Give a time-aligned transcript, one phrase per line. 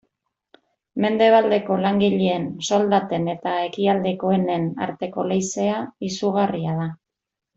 [1.03, 5.79] Mendebaldeko langileen soldaten eta ekialdekoenen arteko leizea
[6.13, 6.89] izugarria da.